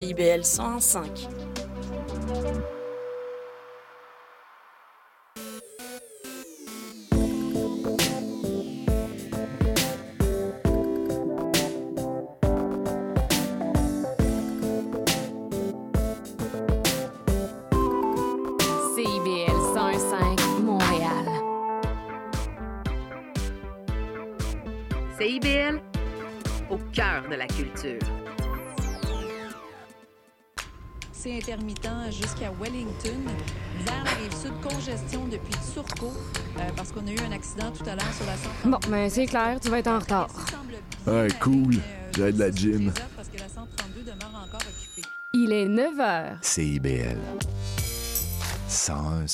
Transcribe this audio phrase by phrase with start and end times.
[0.00, 2.77] IBL 101.5.
[33.04, 33.30] Wellington.
[33.84, 36.12] Vers la rive sud, congestion depuis Turcot,
[36.58, 38.70] euh, parce qu'on a eu un accident tout à l'heure sur la 132.
[38.70, 40.28] Bon, ben c'est clair, tu vas être en retard.
[41.06, 41.76] Ouais, cool.
[42.16, 42.92] J'ai de la gym.
[43.16, 45.08] Parce que la 132 demeure encore occupée.
[45.32, 46.36] Il est 9 h.
[46.42, 47.18] CIBL.
[48.68, 49.26] 101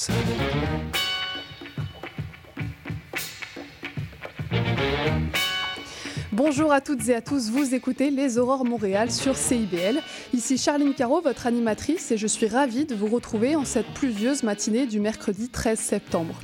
[6.46, 10.02] Bonjour à toutes et à tous, vous écoutez Les Aurores Montréal sur CIBL.
[10.34, 14.42] Ici Charline Caro, votre animatrice, et je suis ravie de vous retrouver en cette pluvieuse
[14.42, 16.34] matinée du mercredi 13 septembre.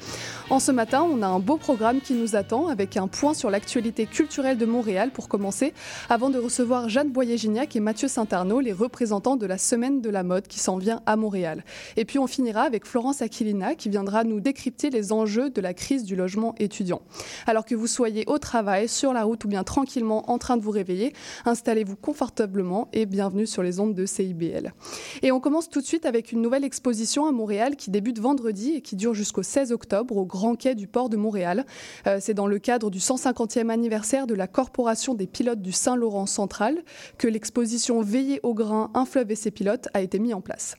[0.50, 3.50] En ce matin, on a un beau programme qui nous attend avec un point sur
[3.50, 5.72] l'actualité culturelle de Montréal pour commencer,
[6.08, 10.24] avant de recevoir Jeanne Boyer-Gignac et Mathieu Saint-Arnaud, les représentants de la Semaine de la
[10.24, 11.64] mode qui s'en vient à Montréal.
[11.96, 15.72] Et puis on finira avec Florence Aquilina qui viendra nous décrypter les enjeux de la
[15.72, 17.00] crise du logement étudiant.
[17.46, 20.62] Alors que vous soyez au travail, sur la route ou bien tranquillement en train de
[20.62, 21.12] vous réveiller,
[21.44, 24.74] installez-vous confortablement et bienvenue sur les ondes de CIBL.
[25.22, 28.72] Et on commence tout de suite avec une nouvelle exposition à Montréal qui débute vendredi
[28.72, 31.64] et qui dure jusqu'au 16 octobre au Grand Quai du port de Montréal.
[32.06, 36.26] Euh, C'est dans le cadre du 150e anniversaire de la Corporation des pilotes du Saint-Laurent
[36.26, 36.82] central
[37.18, 40.76] que l'exposition Veiller au grain, un fleuve et ses pilotes a été mise en place.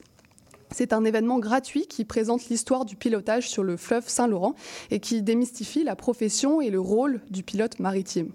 [0.74, 4.56] C'est un événement gratuit qui présente l'histoire du pilotage sur le fleuve Saint-Laurent
[4.90, 8.32] et qui démystifie la profession et le rôle du pilote maritime.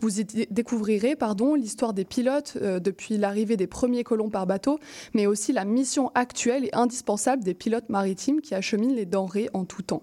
[0.00, 4.46] Vous y dé- découvrirez pardon, l'histoire des pilotes euh, depuis l'arrivée des premiers colons par
[4.46, 4.78] bateau,
[5.14, 9.64] mais aussi la mission actuelle et indispensable des pilotes maritimes qui acheminent les denrées en
[9.64, 10.02] tout temps.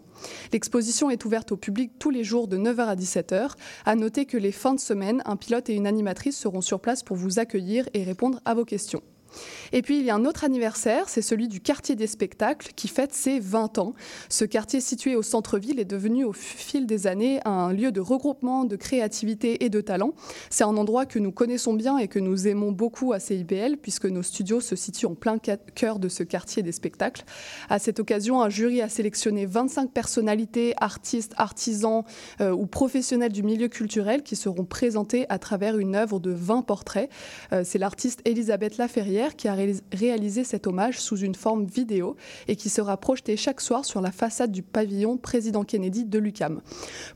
[0.53, 3.51] L'exposition est ouverte au public tous les jours de 9h à 17h.
[3.85, 7.03] À noter que les fins de semaine, un pilote et une animatrice seront sur place
[7.03, 9.01] pour vous accueillir et répondre à vos questions.
[9.71, 12.87] Et puis il y a un autre anniversaire, c'est celui du quartier des spectacles qui
[12.87, 13.93] fête ses 20 ans.
[14.29, 18.65] Ce quartier situé au centre-ville est devenu au fil des années un lieu de regroupement,
[18.65, 20.13] de créativité et de talent.
[20.49, 24.05] C'est un endroit que nous connaissons bien et que nous aimons beaucoup à CIBL puisque
[24.05, 27.23] nos studios se situent en plein cœur de ce quartier des spectacles.
[27.69, 32.03] À cette occasion, un jury a sélectionné 25 personnalités, artistes, artisans
[32.41, 36.61] euh, ou professionnels du milieu culturel qui seront présentés à travers une œuvre de 20
[36.63, 37.09] portraits.
[37.51, 42.15] Euh, c'est l'artiste Elisabeth Laferrière qui a réalis- réalisé cet hommage sous une forme vidéo
[42.47, 46.61] et qui sera projeté chaque soir sur la façade du pavillon Président Kennedy de l'UCAM.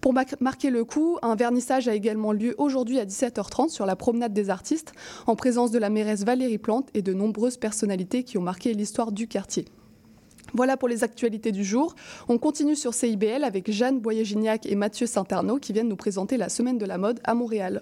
[0.02, 3.96] Pour ma- marquer le coup, un vernissage a également lieu aujourd'hui à 17h30 sur la
[3.96, 4.94] promenade des artistes
[5.26, 9.12] en présence de la mairesse Valérie Plante et de nombreuses personnalités qui ont marqué l'histoire
[9.12, 9.66] du quartier.
[10.54, 11.94] Voilà pour les actualités du jour.
[12.30, 16.48] On continue sur CIBL avec Jeanne Boyer-Gignac et Mathieu Saint-Arnaud qui viennent nous présenter la
[16.48, 17.82] semaine de la mode à Montréal.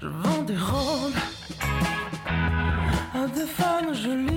[0.00, 1.20] Je vends des robes.
[3.14, 4.35] À des femmes jolies,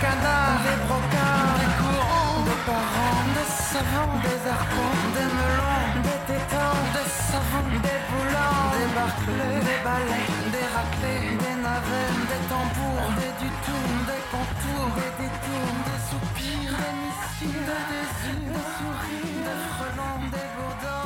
[0.00, 6.82] canards, des brocards, des courants, des parents, des savants, des arpents, des melons, des tétans,
[6.94, 13.32] des savons, des boulons, des barclés, des balais, des raclés, des navets, des tambours, des
[13.42, 20.22] dutours, des contours, des détours, des soupirs, des missiles, des désirs, des souris, des frelons,
[20.34, 21.03] des bourdons,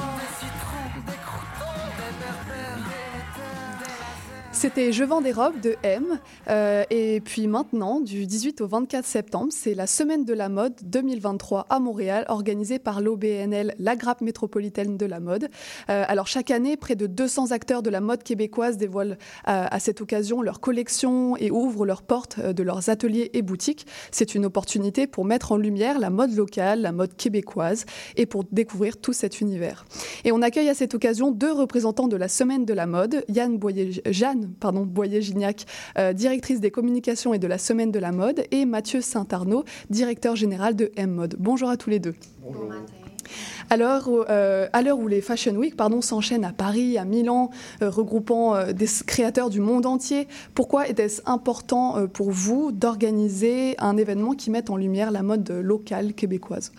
[4.58, 6.18] C'était Je vends des robes de M.
[6.48, 10.74] Euh, et puis maintenant, du 18 au 24 septembre, c'est la Semaine de la mode
[10.82, 15.48] 2023 à Montréal, organisée par l'OBNL, la grappe métropolitaine de la mode.
[15.90, 19.16] Euh, alors chaque année, près de 200 acteurs de la mode québécoise dévoilent
[19.46, 23.42] euh, à cette occasion leurs collections et ouvrent leurs portes euh, de leurs ateliers et
[23.42, 23.86] boutiques.
[24.10, 28.42] C'est une opportunité pour mettre en lumière la mode locale, la mode québécoise et pour
[28.50, 29.84] découvrir tout cet univers.
[30.24, 33.56] Et on accueille à cette occasion deux représentants de la Semaine de la mode, Yann
[33.56, 35.66] Boyer, Jeanne pardon, Boyer-Gignac,
[35.98, 40.36] euh, directrice des communications et de la Semaine de la mode, et Mathieu Saint-Arnaud, directeur
[40.36, 41.36] général de M-Mode.
[41.38, 42.14] Bonjour à tous les deux.
[42.46, 47.50] Où, euh, à l'heure où les Fashion Week pardon, s'enchaînent à Paris, à Milan,
[47.82, 53.74] euh, regroupant euh, des créateurs du monde entier, pourquoi était-ce important euh, pour vous d'organiser
[53.78, 56.72] un événement qui mette en lumière la mode locale québécoise?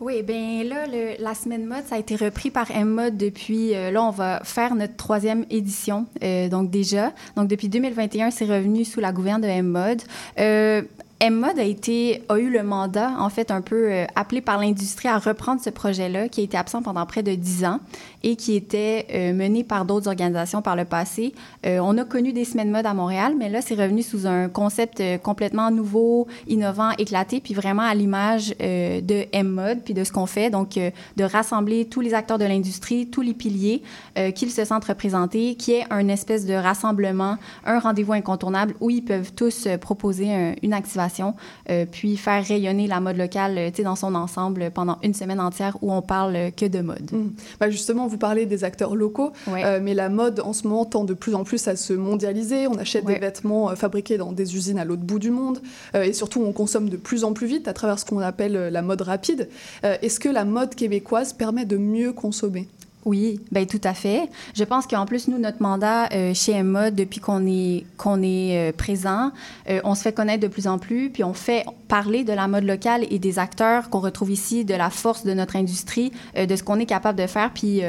[0.00, 3.90] Oui, bien là, le- la semaine mode, ça a été repris par M-Mode depuis, euh,
[3.90, 7.12] là, on va faire notre troisième édition, euh, donc déjà.
[7.36, 10.00] Donc depuis 2021, c'est revenu sous la gouverne de M-Mode.
[10.38, 10.80] Euh,
[11.22, 15.60] M-Mode a, eu le mandat, en fait, un peu euh, appelé par l'industrie à reprendre
[15.62, 17.78] ce projet-là, qui a été absent pendant près de dix ans
[18.22, 21.34] et qui était euh, mené par d'autres organisations par le passé.
[21.66, 24.48] Euh, on a connu des semaines mode à Montréal, mais là, c'est revenu sous un
[24.48, 30.26] concept complètement nouveau, innovant, éclaté, puis vraiment à l'image de M-Mode, puis de ce qu'on
[30.26, 30.48] fait.
[30.48, 30.78] Donc,
[31.16, 33.82] de rassembler tous les acteurs de l'industrie, tous les piliers,
[34.34, 39.02] qu'ils se sentent représentés, qui est un espèce de rassemblement, un rendez-vous incontournable où ils
[39.02, 41.09] peuvent tous proposer un- une activation,
[41.68, 45.76] euh, puis faire rayonner la mode locale euh, dans son ensemble pendant une semaine entière
[45.82, 47.10] où on parle euh, que de mode.
[47.12, 47.30] Mm.
[47.60, 49.64] Bah justement, vous parlez des acteurs locaux, Ouais.
[49.64, 52.66] euh, mais la mode en ce moment tend de plus en plus à se mondialiser.
[52.66, 53.14] On achète Ouais.
[53.14, 55.60] des vêtements fabriqués dans des usines à l'autre bout du monde,
[55.94, 58.52] euh, et surtout on consomme de plus en plus vite à travers ce qu'on appelle
[58.52, 59.48] la mode rapide.
[59.82, 62.68] Est-ce que la mode québécoise permet de mieux consommer?
[63.06, 64.28] Oui, ben tout à fait.
[64.54, 68.70] Je pense qu'en plus, nous, notre mandat euh, chez Emma, depuis qu'on est, qu'on est
[68.70, 69.32] euh, présent,
[69.70, 72.46] euh, on se fait connaître de plus en plus, puis on fait parler de la
[72.46, 76.44] mode locale et des acteurs qu'on retrouve ici, de la force de notre industrie, euh,
[76.44, 77.50] de ce qu'on est capable de faire.
[77.54, 77.80] Puis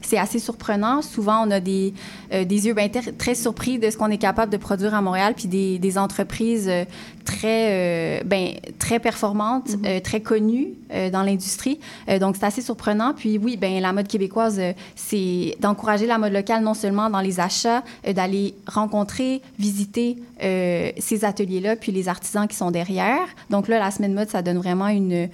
[0.00, 1.02] c'est assez surprenant.
[1.02, 1.94] Souvent, on a des,
[2.32, 5.34] euh, des yeux ben, très surpris de ce qu'on est capable de produire à Montréal,
[5.36, 6.84] puis des, des entreprises euh,
[7.24, 10.68] très, euh, ben, très performantes, euh, très connues
[11.12, 11.78] dans l'industrie.
[12.20, 13.14] Donc, c'est assez surprenant.
[13.14, 14.60] Puis oui, ben, la mode québécoise,
[14.96, 21.76] c'est d'encourager la mode locale non seulement dans les achats, d'aller rencontrer, visiter ces ateliers-là,
[21.76, 23.20] puis les artisans qui sont derrière.
[23.50, 25.28] Donc là, la semaine mode, ça donne vraiment une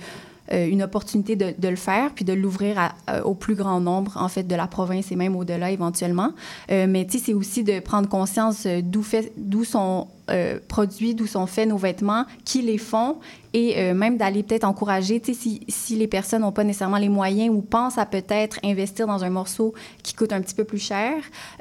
[0.53, 4.29] euh, une opportunité de, le faire, puis de l'ouvrir à- au plus grand nombre, en
[4.29, 6.31] fait, de la province et même au-delà éventuellement.
[6.71, 11.27] Euh, mais, tu sais, c'est aussi de prendre conscience euh, d'où sont euh, produits, d'où
[11.27, 13.17] sont faits nos vêtements, qui les font,
[13.53, 17.55] et euh, même d'aller peut-être encourager, si, si les personnes n'ont pas nécessairement les moyens
[17.55, 19.73] ou pensent à peut-être investir dans un morceau
[20.03, 21.15] qui coûte un petit peu plus cher,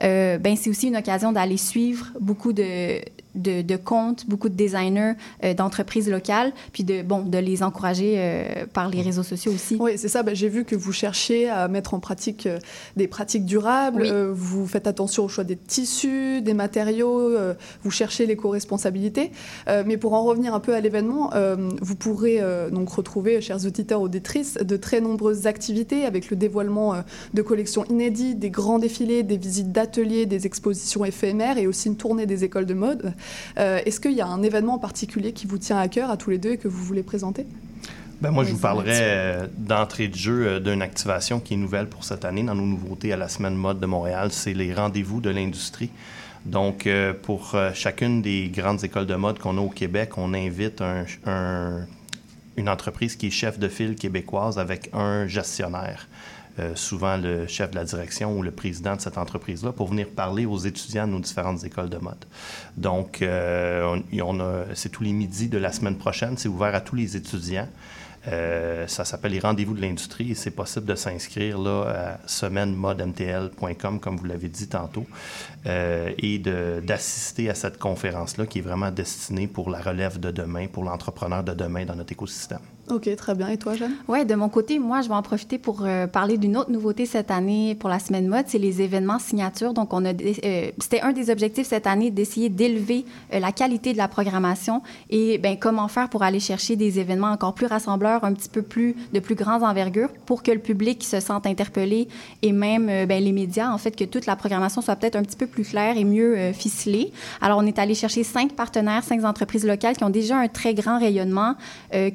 [0.04, 3.00] euh, ben c'est aussi une occasion d'aller suivre beaucoup de,
[3.36, 5.14] de, de comptes, beaucoup de designers
[5.44, 9.78] euh, d'entreprises locales, puis de, bon, de les encourager euh, par les réseaux sociaux aussi.
[9.80, 10.24] Oui, c'est ça.
[10.24, 12.60] Bah, J'ai vu que vous cherchiez à mettre en pratique euh,
[12.96, 14.02] des pratiques durables.
[14.04, 14.10] Oui.
[14.12, 17.20] euh, vous faites attention au choix des tissus, des matériaux.
[17.20, 19.32] euh, vous cherchez l'éco-responsabilité.
[19.68, 23.42] Euh, mais pour en revenir un peu à l'événement, euh, vous pourrez euh, donc retrouver,
[23.42, 27.02] chers auditeurs auditrices, de très nombreuses activités avec le dévoilement euh,
[27.34, 31.98] de collections inédites, des grands défilés, des visites d'ateliers, des expositions éphémères et aussi une
[31.98, 33.14] tournée des écoles de mode.
[33.58, 36.18] Euh, Est-ce qu'il y a un événement en particulier qui vous tient à cœur à
[36.18, 37.46] tous les deux et que vous voulez présenter?
[38.22, 41.88] Ben moi, je vous parlerai euh, d'entrée de jeu euh, d'une activation qui est nouvelle
[41.88, 44.30] pour cette année dans nos nouveautés à la Semaine Mode de Montréal.
[44.32, 45.90] C'est les rendez-vous de l'industrie.
[46.46, 50.80] Donc, euh, pour chacune des grandes écoles de mode qu'on a au Québec, on invite
[50.82, 51.86] un- un-
[52.56, 56.08] une entreprise qui est chef de file québécoise avec un gestionnaire.
[56.60, 60.08] Euh, souvent le chef de la direction ou le président de cette entreprise-là, pour venir
[60.10, 62.26] parler aux étudiants de nos différentes écoles de mode.
[62.78, 66.38] Donc, euh, on, c'est tous les midis de la semaine prochaine.
[66.38, 67.68] C'est ouvert à tous les étudiants.
[68.28, 74.00] Euh, ça s'appelle les rendez-vous de l'industrie et c'est possible de s'inscrire là à semainemodemtl.com,
[74.00, 75.06] comme vous l'avez dit tantôt,
[75.66, 80.68] euh, et d'assister à cette conférence-là qui est vraiment destinée pour la relève de demain,
[80.68, 82.60] pour l'entrepreneur de demain dans notre écosystème.
[82.92, 83.48] OK, très bien.
[83.48, 83.96] Et toi, Jeanne?
[84.08, 87.08] Oui, de mon côté, moi, je vais en profiter pour euh, parler d'une autre nouveauté
[87.08, 89.74] cette année pour la semaine mode, c'est les événements signatures.
[89.74, 93.94] Donc, on a, euh, c'était un des objectifs cette année d'essayer d'élever euh, la qualité
[93.94, 98.15] de la programmation et ben comment faire pour aller chercher des événements encore plus rassembleurs,
[98.24, 102.08] un petit peu plus de plus grandes envergures pour que le public se sente interpellé
[102.42, 105.38] et même ben, les médias, en fait, que toute la programmation soit peut-être un petit
[105.38, 107.12] peu plus claire et mieux ficelée.
[107.42, 110.74] Alors, on est allé chercher cinq partenaires, cinq entreprises locales qui ont déjà un très
[110.74, 111.56] grand rayonnement,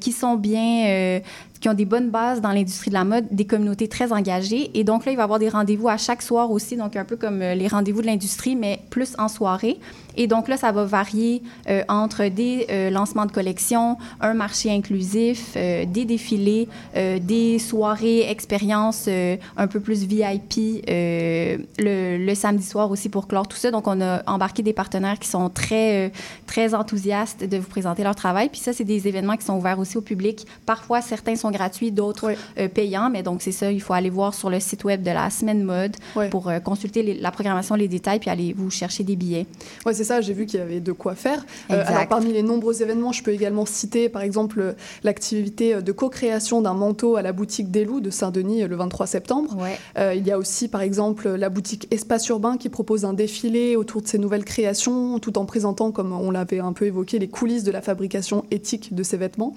[0.00, 1.20] qui sont bien euh,
[1.60, 4.70] qui ont des bonnes bases dans l'industrie de la mode, des communautés très engagées.
[4.72, 7.04] Et donc là, il va y avoir des rendez-vous à chaque soir aussi, donc un
[7.04, 9.78] peu comme euh, les rendez-vous de l'industrie, mais plus en soirée.
[10.20, 15.54] Et donc là, ça va varier euh, entre des lancements de collections, un marché inclusif,
[15.54, 23.26] des défilés, des soirées expériences un peu plus VIP le, le, samedi soir aussi pour
[23.26, 23.70] clore tout ça.
[23.70, 26.12] Donc, on a embarqué des partenaires qui sont très,
[26.46, 28.48] très enthousiastes de vous présenter leur travail.
[28.50, 30.46] Puis ça, c'est des événements qui sont ouverts aussi au public.
[30.66, 34.34] Parfois, certains sont gratuits, d'autres euh, payants, mais donc c'est ça, il faut aller voir
[34.34, 35.96] sur le site web de la semaine mode
[36.30, 39.46] pour euh, consulter la programmation, les détails, puis aller vous chercher des billets.
[39.86, 41.44] Oui, c'est ça, j'ai vu qu'il y avait de quoi faire.
[41.70, 44.74] Euh, alors, parmi les nombreux événements, je peux également citer, par exemple,
[45.04, 49.56] l'activité de co-création d'un manteau à la boutique des Loups de Saint-Denis le 23 septembre.
[49.96, 54.02] il y a aussi, par exemple, la boutique Espace Urbain qui propose un défilé autour
[54.02, 57.64] de ces nouvelles créations, tout en présentant, comme on l'avait un peu évoqué, les coulisses
[57.64, 59.54] de la fabrication éthique de ces vêtements.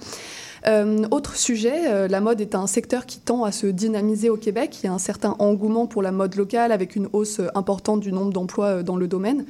[0.65, 4.38] Euh, autre sujet, euh, la mode est un secteur qui tend à se dynamiser au
[4.38, 4.79] Québec.
[4.82, 8.13] Il y a un certain engouement pour la mode locale avec une hausse importante du
[8.13, 9.46] nombre d'emplois euh, dans le domaine.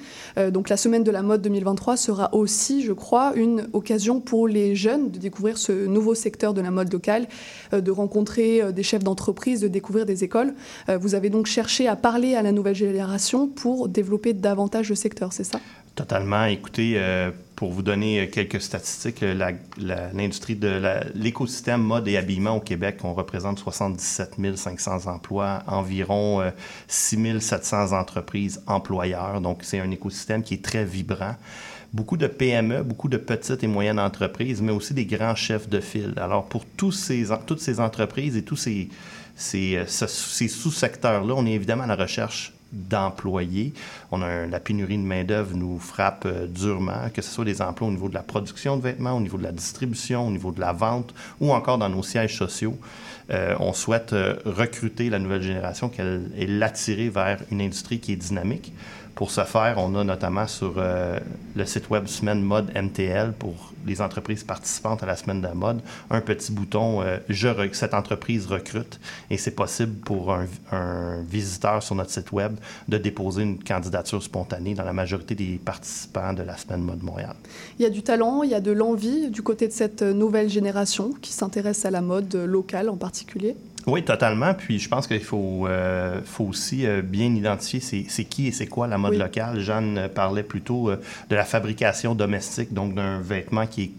[0.52, 4.76] donc la semaine de la mode 2023 sera aussi, je crois, une occasion pour les
[4.76, 7.28] jeunes de découvrir ce nouveau secteur de la mode locale,
[7.72, 10.54] de rencontrer des chefs d'entreprise, de découvrir des écoles.
[11.00, 15.34] vous avez donc cherché à parler à la nouvelle génération pour développer davantage le secteur,
[15.34, 15.60] c'est ça?
[15.96, 16.46] Totalement.
[16.46, 16.98] Écoutez,
[17.64, 20.82] pour vous donner euh, quelques statistiques, euh, l'industrie de
[21.16, 26.44] l'écosystème mode et habillement au Québec, on représente 77 500 emplois, environ
[26.90, 29.40] 6 euh, 700 entreprises employeurs.
[29.40, 31.36] Donc, c'est un écosystème qui est très vibrant
[31.94, 35.80] beaucoup de PME, beaucoup de petites et moyennes entreprises, mais aussi des grands chefs de
[35.80, 36.16] file.
[36.18, 38.58] Alors, pour tous ces, toutes ces entreprises et tous
[39.38, 43.74] ces sous-secteurs-là, on est évidemment à la recherche d'employés.
[44.12, 47.88] On a la pénurie de main-d'œuvre nous frappe euh, durement, que ce soit des emplois
[47.88, 50.60] au niveau de la production de vêtements, au niveau de la distribution, au niveau de
[50.60, 52.78] la vente ou encore dans nos sièges sociaux.
[53.30, 58.14] Euh, on souhaite euh, recruter la nouvelle génération, qu'elle est l'attirer vers une industrie qui
[58.14, 58.74] est dynamique.
[59.16, 61.20] Pour ce faire, on a notamment sur euh,
[61.56, 65.54] le site web Semaine Mode MTL pour les entreprises participantes à la Semaine de la
[65.54, 70.46] mode un petit bouton euh, je cette entreprise recrute et c'est possible pour un,
[71.28, 72.56] visiteur sur notre site web
[72.88, 77.36] de déposer une candidature spontanée dans la majorité des participants de la Semaine Mode Montréal.
[77.78, 80.50] Il y a du talent, il y a de l'envie du côté de cette nouvelle
[80.50, 83.56] génération qui s'intéresse à la mode locale en particulier.
[83.86, 84.54] Oui, totalement.
[84.54, 88.68] Puis je pense qu'il faut, euh, faut aussi euh, bien identifier c'est qui et c'est
[88.68, 89.60] quoi la mode locale.
[89.60, 93.92] Jeanne parlait plutôt euh, de la fabrication domestique, donc d'un vêtement qui est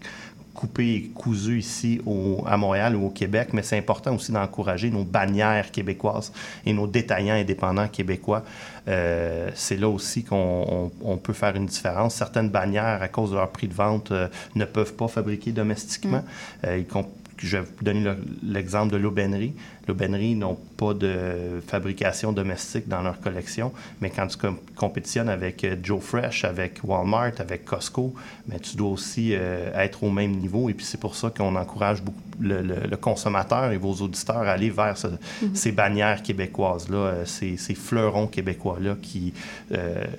[0.55, 4.89] coupé et cousu ici au, à Montréal ou au Québec, mais c'est important aussi d'encourager
[4.89, 6.31] nos bannières québécoises
[6.65, 8.41] et nos détaillants indépendants québécois.
[8.85, 12.15] c'est là aussi qu'on on, peut faire une différence.
[12.15, 14.13] Certaines bannières, à cause de leur prix de vente,
[14.55, 16.23] ne peuvent pas fabriquer domestiquement.
[16.63, 17.01] Mm.
[17.37, 19.53] je vais vous donner l'exemple de l'aubainerie.
[19.87, 24.37] L'aubainerie n'ont pas de fabrication domestique dans leur collection, mais quand tu
[24.75, 28.13] compétitionnes avec euh, Joe Fresh, avec Walmart, avec Costco,
[28.47, 30.69] mais tu dois aussi euh, être au même niveau.
[30.69, 34.69] Et puis c'est pour ça qu'on encourage beaucoup le, consommateur et vos auditeurs à aller
[34.69, 35.53] vers mm-hmm.
[35.53, 39.33] ces bannières québécoises-là, euh, ces, ces, fleurons québécois-là qui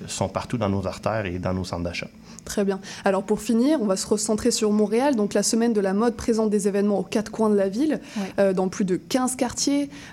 [0.07, 2.09] sont partout dans nos artères et dans nos centres d'achat.
[2.45, 2.81] Très bien.
[3.05, 5.17] Alors pour finir, on va se recentrer sur Montréal.
[5.17, 8.01] Donc la semaine de la mode présente des événements aux quatre coins de la ville,
[8.55, 9.56] dans plus de 15 quartiers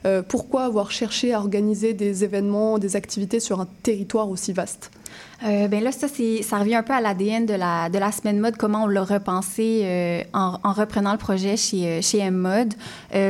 [0.05, 4.91] euh, pourquoi avoir cherché à organiser des événements, des activités sur un territoire aussi vaste?
[5.45, 8.39] Euh, ben là, ça, ça revient un peu à l'ADN de la, de la semaine
[8.39, 12.73] mode, comment on l'a repensé euh, en, reprenant le projet chez, chez M-Mode.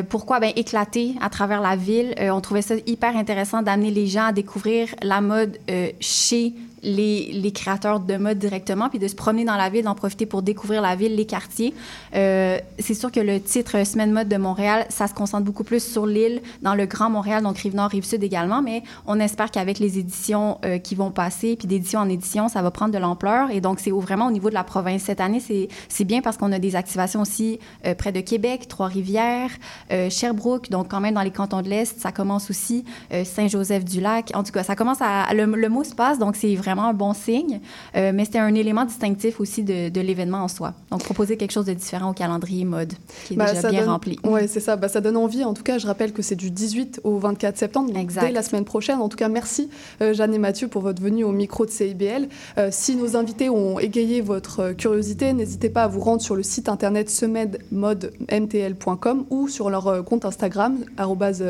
[0.09, 0.39] pourquoi?
[0.39, 2.13] Ben, éclater à travers la ville?
[2.19, 5.57] on trouvait ça hyper intéressant d'amener les gens à découvrir la mode
[5.99, 6.53] chez
[6.83, 10.41] les, créateurs de mode directement, puis de se promener dans la ville, d'en profiter pour
[10.41, 11.73] découvrir la ville, les quartiers.
[12.15, 15.83] Euh, c'est sûr que le titre Semaine mode de Montréal, ça se concentre beaucoup plus
[15.83, 19.99] sur l'île, dans le Grand Montréal, donc Rive-Nord, Rive-Sud également, mais on espère qu'avec les
[19.99, 23.51] éditions euh, qui vont passer, puis d'édition en édition, ça va prendre de l'ampleur.
[23.51, 25.03] Et donc, c'est vraiment au niveau de la province.
[25.03, 25.41] Cette année,
[25.89, 29.51] c'est bien parce qu'on a des activations aussi euh, près de Québec, Trois-Rivières,
[29.91, 32.85] euh, Sherbrooke, donc quand même dans les cantons de l'Est, ça commence aussi
[33.23, 34.31] Saint-Joseph-du-Lac.
[34.33, 35.33] En tout cas, ça commence à...
[35.33, 37.59] Le, le mot se passe, donc c'est vraiment un bon signe.
[37.93, 40.73] mais c'était un élément distinctif aussi de, de l'événement en soi.
[40.91, 42.93] Donc, proposer quelque chose de différent au calendrier mode,
[43.25, 44.19] qui est bah, déjà bien rempli.
[44.23, 44.75] Oui, c'est ça.
[44.75, 45.43] Bah, ça donne envie.
[45.43, 48.65] En tout cas, je rappelle que c'est du 18 au 24 septembre, dès la semaine
[48.65, 48.99] prochaine.
[48.99, 49.69] En tout cas, merci
[50.01, 52.27] euh, Jeanne et Mathieu pour votre venue au micro de CIBL.
[52.57, 56.35] Euh, si nos invités ont égayé votre euh, curiosité, n'hésitez pas à vous rendre sur
[56.35, 60.79] le site internet semedmodemtl.com ou sur leur compte Instagram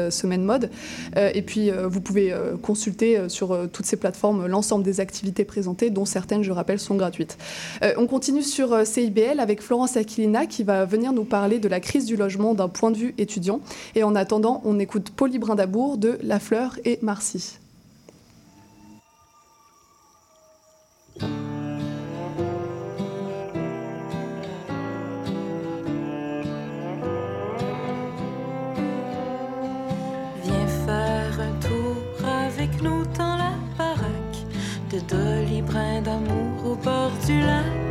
[0.09, 0.69] @semedmode.
[1.15, 5.12] et puis, vous pouvez consulter sur toutes ces plateformes l'ensemble des activités
[5.45, 7.37] présentées, dont certaines, je rappelle, sont gratuites.
[7.97, 12.05] on continue sur CIBL avec Florence Aquilina qui va venir nous parler de la crise
[12.05, 13.61] du logement d'un point de vue étudiant.
[13.95, 17.59] Et en attendant, on écoute Polly Brindabour de La Fleur et Marcy.
[37.29, 37.82] Au bord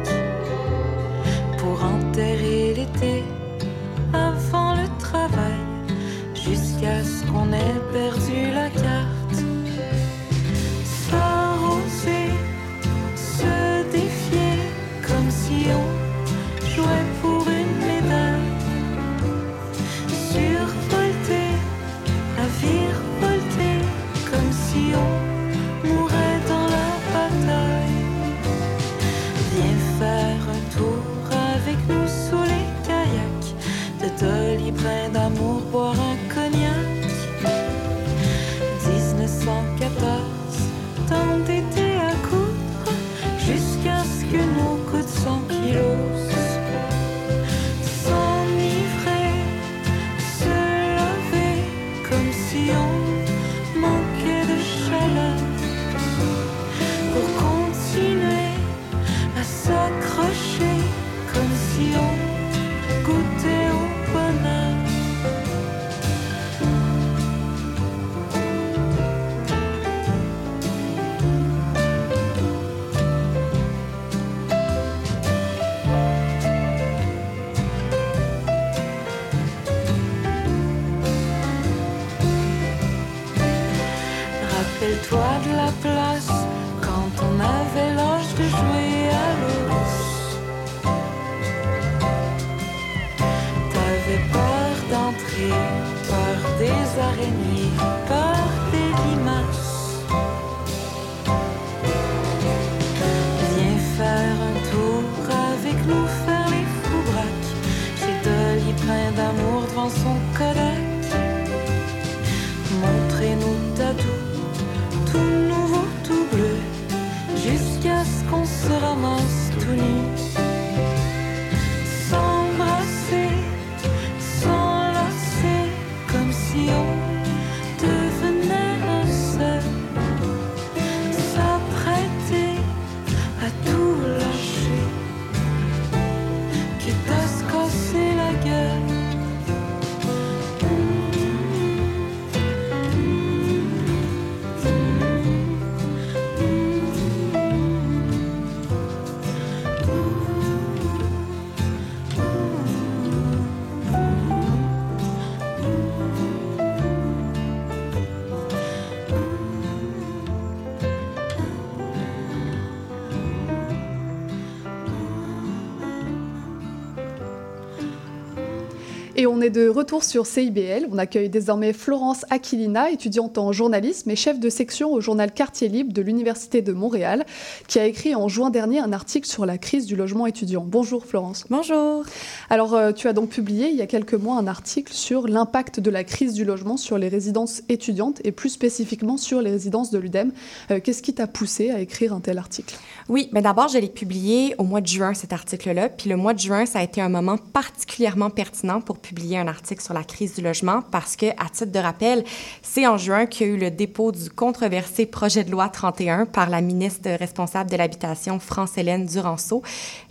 [169.22, 170.88] Et on est de retour sur CIBL.
[170.90, 175.68] On accueille désormais Florence Aquilina, étudiante en journalisme et chef de section au journal Quartier
[175.68, 177.24] Libre de l'Université de Montréal,
[177.68, 180.64] qui a écrit en juin dernier un article sur la crise du logement étudiant.
[180.66, 181.44] Bonjour Florence.
[181.50, 182.02] Bonjour.
[182.50, 185.78] Alors, euh, tu as donc publié il y a quelques mois un article sur l'impact
[185.78, 189.92] de la crise du logement sur les résidences étudiantes et plus spécifiquement sur les résidences
[189.92, 190.32] de l'UDEM.
[190.72, 192.74] Euh, Qu'est-ce qui t'a poussé à écrire un tel article?
[193.08, 195.90] Oui, mais d'abord, je l'ai publié au mois de juin, cet article-là.
[195.90, 199.38] Puis le mois de juin, ça a été un moment particulièrement pertinent pour publier publié
[199.38, 202.24] un article sur la crise du logement parce que, à titre de rappel,
[202.62, 206.24] c'est en juin qu'il y a eu le dépôt du controversé projet de loi 31
[206.24, 209.62] par la ministre responsable de l'habitation, France-Hélène Duranceau,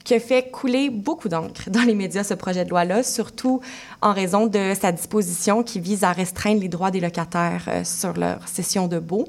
[0.03, 3.59] qui a fait couler beaucoup d'encre dans les médias, ce projet de loi-là, surtout
[4.01, 8.13] en raison de sa disposition qui vise à restreindre les droits des locataires euh, sur
[8.13, 9.27] leur cession de baux.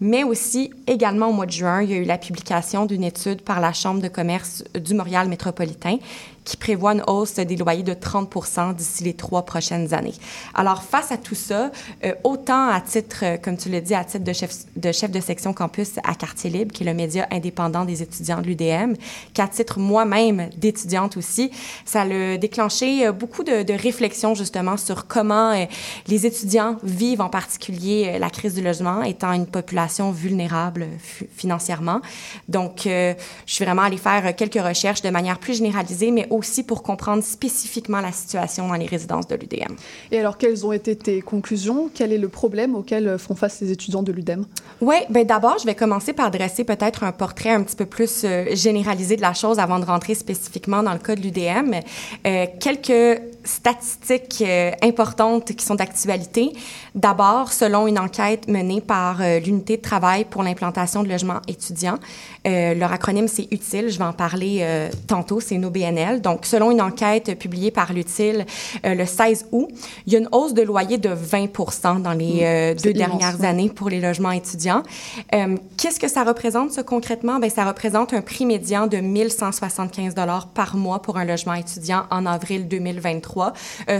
[0.00, 3.40] Mais aussi, également au mois de juin, il y a eu la publication d'une étude
[3.40, 5.98] par la Chambre de commerce du Montréal métropolitain
[6.44, 10.14] qui prévoit une hausse des loyers de 30 d'ici les trois prochaines années.
[10.54, 11.70] Alors, face à tout ça,
[12.04, 15.10] euh, autant à titre, euh, comme tu l'as dit, à titre de chef, de chef
[15.10, 18.94] de section campus à Quartier Libre, qui est le média indépendant des étudiants de l'UDM,
[19.34, 21.50] qu'à titre moi-même d'étudiante aussi,
[21.84, 25.66] ça a déclenché euh, beaucoup de, de réflexions justement sur comment
[26.06, 30.86] les étudiants vivent en particulier la crise du logement, étant une population vulnérable
[31.36, 32.00] financièrement.
[32.48, 33.14] Donc, je
[33.46, 38.00] suis vraiment allée faire quelques recherches de manière plus généralisée, mais aussi pour comprendre spécifiquement
[38.00, 39.74] la situation dans les résidences de l'UDM.
[40.10, 41.90] Et alors, quelles ont été tes conclusions?
[41.94, 44.44] Quel est le problème auquel font face les étudiants de l'UDM?
[44.80, 48.22] Oui, bien d'abord, je vais commencer par dresser peut-être un portrait un petit peu plus
[48.24, 51.74] euh, généralisé de la chose avant de rentrer spécifiquement dans le cas de l'UDM.
[52.26, 56.52] Euh, quelques statistiques euh, importantes qui sont d'actualité.
[56.94, 61.98] D'abord, selon une enquête menée par euh, l'unité de travail pour l'implantation de logements étudiants,
[62.46, 64.66] euh, leur acronyme c'est UTIL, je vais en parler
[65.06, 66.20] tantôt, c'est une OBNL.
[66.20, 68.46] Donc, selon une enquête publiée par l'UTIL
[68.84, 69.68] le 16 août,
[70.06, 73.68] il y a une hausse de loyer de 20% dans les mmh, deux dernières années
[73.68, 74.82] pour les logements étudiants.
[75.30, 77.38] Qu'est-ce que ça représente, ça, concrètement?
[77.38, 80.14] Bien, ça représente un prix médian de 1175
[80.54, 83.31] par mois pour un logement étudiant en avril 2023,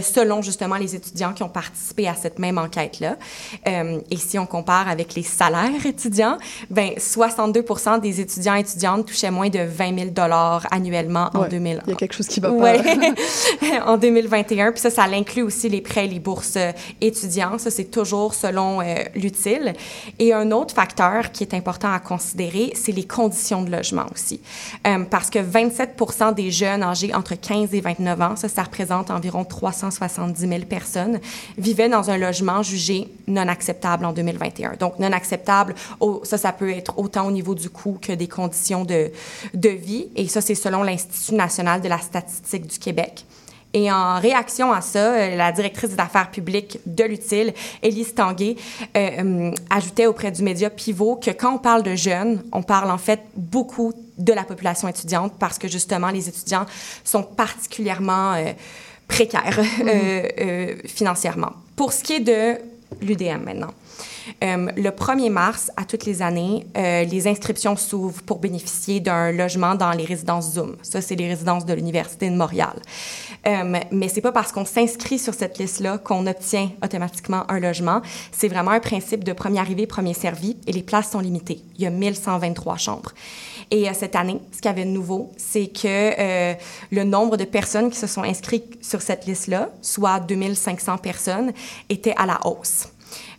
[0.01, 3.17] selon justement les étudiants qui ont participé à cette même enquête-là.
[3.65, 6.37] et si on compare avec les salaires étudiants,
[6.69, 7.65] ben 62
[8.01, 11.81] des étudiants et étudiantes touchaient moins de 20 000 dollars annuellement en 2000.
[11.85, 12.55] Il y a quelque chose qui va pas.
[12.55, 12.81] Ouais.
[13.85, 14.71] en 2021.
[14.71, 17.57] Puis ça, ça inclut aussi les prêts, les bourses euh, étudiants.
[17.57, 19.73] Ça, c'est toujours selon euh, l'utile.
[20.19, 24.41] Et un autre facteur qui est important à considérer, c'est les conditions de logement aussi.
[24.87, 29.11] Euh, parce que 27 des jeunes âgés entre 15 et 29 ans, ça, ça représente
[29.11, 31.19] environ 370 000 personnes,
[31.57, 34.73] vivaient dans un logement jugé non acceptable en 2021.
[34.79, 35.75] Donc, non acceptable,
[36.23, 39.11] ça, ça peut être autant au niveau du coût que des conditions de,
[39.53, 40.07] de vie.
[40.15, 43.25] Et ça, c'est selon l'Institut national de la statistique du Québec.
[43.73, 48.55] Et en réaction à ça, euh, la directrice des affaires publiques de l'utile, Élise Tanguay,
[48.95, 52.91] euh, euh, ajoutait auprès du média Pivot que quand on parle de jeunes, on parle
[52.91, 56.67] en fait beaucoup de la population étudiante parce que justement, les étudiants
[57.03, 58.35] sont particulièrement
[59.13, 60.87] précaires mm-hmm.
[60.87, 61.53] financièrement.
[61.75, 62.57] Pour ce qui est de
[63.01, 63.73] l'UDM maintenant.
[64.43, 69.31] Euh, le 1er mars, à toutes les années, euh, les inscriptions s'ouvrent pour bénéficier d'un
[69.31, 70.75] logement dans les résidences Zoom.
[70.81, 72.73] Ça, c'est les résidences de l'Université de Montréal.
[73.45, 78.01] Euh, mais c'est pas parce qu'on s'inscrit sur cette liste-là qu'on obtient automatiquement un logement.
[78.31, 81.61] C'est vraiment un principe de premier arrivé, premier servi, et les places sont limitées.
[81.77, 83.11] Il y a 1123 chambres.
[83.71, 85.87] Et euh, cette année, ce qu'il y avait de nouveau, c'est que
[86.19, 86.53] euh,
[86.91, 91.51] le nombre de personnes qui se sont inscrites sur cette liste-là, soit 2500 personnes,
[91.89, 92.87] était à la hausse.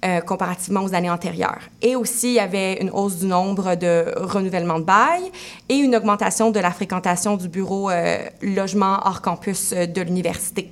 [0.04, 1.62] Euh, comparativement aux années antérieures.
[1.80, 5.22] Et aussi, il y avait une hausse du nombre de renouvellements de bail
[5.70, 10.70] et une augmentation de la fréquentation du bureau euh, logement hors campus euh, de l'université.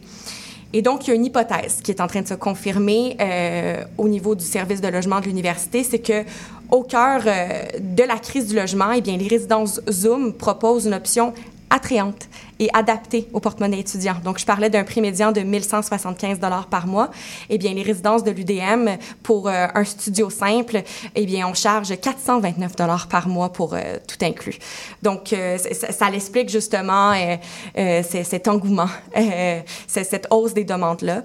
[0.75, 3.17] Et donc, il y a une hypothèse qui est en train de se confirmer
[3.99, 6.25] au niveau du service de logement de l'université, c'est que
[6.73, 11.35] au cœur de la crise du logement, eh les résidences Zoom proposent une option
[11.71, 12.29] attrayante
[12.63, 14.15] et adapté au porte-monnaie étudiant.
[14.23, 17.11] Donc, je parlais d'un prix médian de 1175 dollars par mois.
[17.51, 20.83] Eh bien, les résidences de l'UDM, pour euh, un studio simple,
[21.17, 24.61] eh bien, on charge 429 dollars par mois pour euh, tout inclus.
[25.03, 27.13] Donc, euh, ça, ça l'explique justement
[27.75, 28.89] cet engouement,
[29.89, 31.23] cette hausse des demandes-là.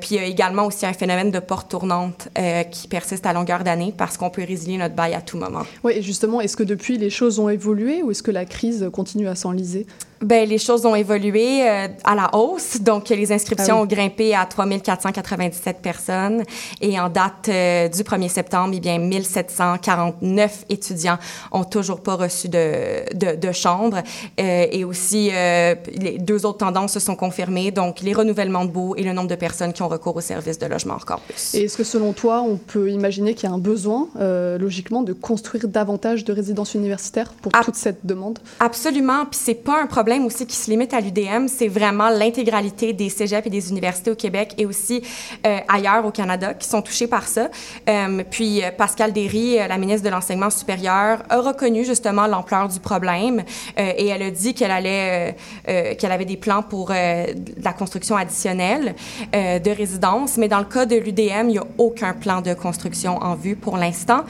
[0.00, 2.28] puis, il y a également aussi un phénomène de porte tournante
[2.70, 5.62] qui persiste à longueur d'année parce qu'on peut résilier notre bail à tout moment.
[5.84, 8.88] Oui, et justement, est-ce que depuis, les choses ont évolué ou est-ce que la crise
[8.92, 9.86] continue à s'enliser?
[10.22, 12.80] Ben, les choses ont évolué euh, à la hausse.
[12.80, 16.44] Donc, les inscriptions ah ont grimpé à 3 497 personnes.
[16.80, 21.18] Et en date euh, du 1er septembre, eh bien, 1749 étudiants
[21.50, 23.98] ont toujours pas reçu de, de, de chambre.
[24.40, 27.70] Euh, et aussi, les deux autres tendances se sont confirmées.
[27.72, 30.58] Donc, les renouvellements de baux et le nombre de personnes qui ont recours au service
[30.58, 31.54] de logement hors campus.
[31.54, 34.08] Et est-ce que, selon toi, on peut imaginer qu'il y a un besoin,
[34.58, 38.38] logiquement, de construire davantage de résidences universitaires pour toute cette demande?
[38.60, 39.26] Absolument.
[39.26, 43.08] Puis, c'est pas un problème aussi qui se limite à l'UDM, c'est vraiment l'intégralité des
[43.08, 45.02] cégeps et des universités au Québec et aussi
[45.46, 47.48] euh, ailleurs au Canada qui sont touchés par ça.
[47.88, 52.68] Euh, puis euh, Pascal Derry, euh, la ministre de l'Enseignement supérieur, a reconnu justement l'ampleur
[52.68, 53.42] du problème
[53.78, 58.16] euh, et elle a dit qu'elle allait, qu'elle avait des plans pour de la construction
[58.16, 58.94] additionnelle
[59.32, 60.36] de résidences.
[60.36, 63.56] Mais dans le cas de l'UDM, il n'y a aucun plan de construction en vue
[63.56, 64.24] pour l'instant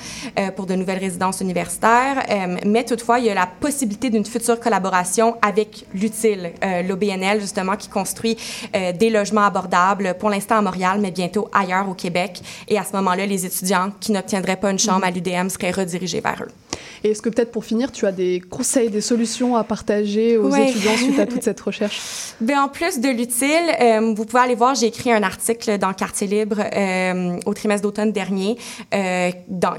[0.56, 2.24] pour de nouvelles résidences universitaires.
[2.66, 6.52] mais toutefois, il y a la possibilité d'une future collaboration avec l'utile,
[6.88, 8.36] l'OBNL justement, qui construit
[8.72, 12.40] des logements abordables pour l'instant à Montréal, mais bientôt ailleurs au Québec.
[12.68, 16.20] Et à ce moment-là, les étudiants qui n'obtiendraient pas une chambre à l'UDM seraient redirigés
[16.20, 16.71] vers eux.
[17.04, 20.50] Et est-ce que peut-être pour finir, tu as des conseils, des solutions à partager aux
[20.50, 20.70] Ouais.
[20.70, 22.00] étudiants suite à toute cette recherche?
[22.40, 23.48] Ben, en plus de l'utile,
[23.80, 27.82] euh, vous pouvez aller voir, j'ai écrit un article dans Quartier Libre euh, au trimestre
[27.82, 28.56] d'automne dernier
[28.94, 29.74] euh, dans,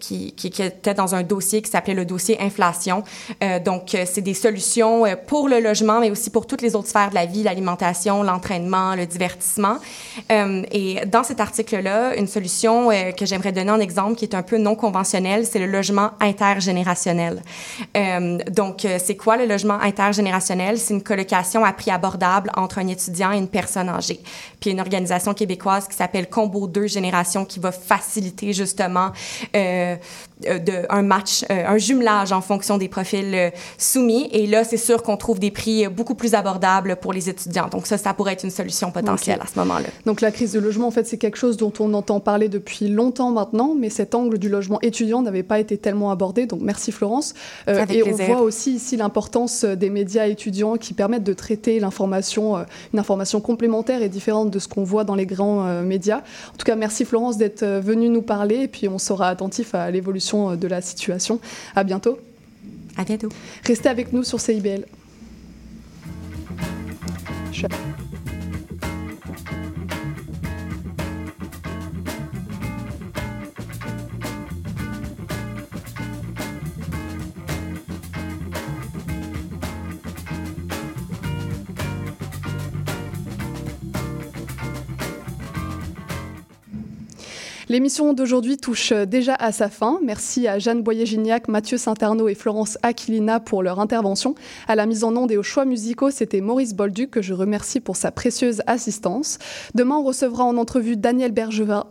[0.00, 3.02] qui, qui, était dans un dossier qui s'appelait le dossier inflation.
[3.42, 7.10] Euh, donc, c'est des solutions pour le logement, mais aussi pour toutes les autres sphères
[7.10, 9.76] de la vie, l'alimentation, l'entraînement, le divertissement.
[10.30, 14.58] Et dans cet article-là, une solution que j'aimerais donner en exemple qui est un peu
[14.58, 17.42] non conventionnelle, c'est le logement intergénérationnel.
[17.96, 20.78] Euh, donc, euh, c'est quoi le logement intergénérationnel?
[20.78, 24.20] C'est une colocation à prix abordable entre un étudiant et une personne âgée.
[24.60, 29.10] Puis, une organisation québécoise qui s'appelle Combo 2 Génération qui va faciliter justement
[29.54, 29.96] euh,
[30.46, 34.28] euh, de, un match, euh, un jumelage en fonction des profils soumis.
[34.32, 37.68] Et là, c'est sûr qu'on trouve des prix beaucoup plus abordables pour les étudiants.
[37.68, 39.88] Donc, ça, ça pourrait être une solution potentielle à ce moment-là.
[40.06, 42.88] Donc la crise de logement, en fait, c'est quelque chose dont on entend parler depuis
[42.88, 46.46] longtemps maintenant, mais cet angle du logement étudiant n'avait pas été tellement abordé.
[46.46, 47.34] Donc merci Florence.
[47.68, 48.24] Euh, Avec et plaisir.
[48.30, 52.62] on voit aussi ici l'importance euh, des médias étudiants qui permettent de traiter l'information, euh,
[52.94, 56.18] une information complémentaire et différente de ce qu'on voit dans les grands médias.
[56.18, 59.90] En tout cas, merci Florence d'être venue nous parler et puis on sera attentif à
[59.90, 61.38] l'évolution de la situation.
[61.76, 62.18] À bientôt.
[62.96, 63.28] À bientôt.
[63.64, 64.86] Restez avec nous sur CIBL.
[67.52, 67.66] Je-
[87.70, 89.98] L'émission d'aujourd'hui touche déjà à sa fin.
[90.02, 94.34] Merci à Jeanne Boyer-Gignac, Mathieu Saint-Arnaud et Florence Aquilina pour leur intervention.
[94.68, 97.80] À la mise en onde et aux choix musicaux, c'était Maurice Bolduc que je remercie
[97.80, 99.38] pour sa précieuse assistance.
[99.74, 101.86] Demain, on recevra en entrevue Danielle Bergevin,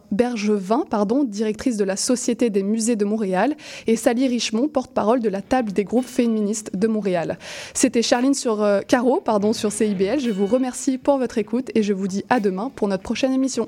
[1.25, 3.55] directrice de la Société des musées de Montréal,
[3.87, 7.39] et Sally Richemont, porte-parole de la table des groupes féministes de Montréal.
[7.73, 10.19] C'était Charline sur euh, Caro, pardon, sur CIBL.
[10.19, 13.33] Je vous remercie pour votre écoute et je vous dis à demain pour notre prochaine
[13.33, 13.67] émission.